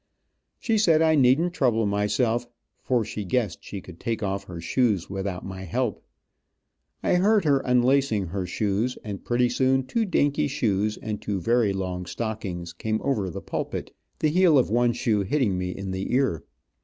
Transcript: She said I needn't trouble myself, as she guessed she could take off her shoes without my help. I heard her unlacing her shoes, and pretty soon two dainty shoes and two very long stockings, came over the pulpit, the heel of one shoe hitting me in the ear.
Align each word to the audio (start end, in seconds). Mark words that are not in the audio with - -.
She 0.57 0.79
said 0.79 1.03
I 1.03 1.13
needn't 1.13 1.53
trouble 1.53 1.85
myself, 1.85 2.47
as 2.89 3.07
she 3.07 3.23
guessed 3.23 3.59
she 3.63 3.81
could 3.81 3.99
take 3.99 4.23
off 4.23 4.45
her 4.45 4.59
shoes 4.59 5.11
without 5.11 5.45
my 5.45 5.61
help. 5.61 6.03
I 7.03 7.13
heard 7.17 7.45
her 7.45 7.59
unlacing 7.59 8.25
her 8.25 8.47
shoes, 8.47 8.97
and 9.03 9.23
pretty 9.23 9.47
soon 9.47 9.85
two 9.85 10.05
dainty 10.05 10.47
shoes 10.47 10.97
and 11.03 11.21
two 11.21 11.39
very 11.39 11.71
long 11.71 12.07
stockings, 12.07 12.73
came 12.73 12.99
over 13.03 13.29
the 13.29 13.41
pulpit, 13.41 13.93
the 14.17 14.29
heel 14.29 14.57
of 14.57 14.71
one 14.71 14.93
shoe 14.93 15.21
hitting 15.21 15.55
me 15.55 15.69
in 15.69 15.91
the 15.91 16.11
ear. 16.11 16.45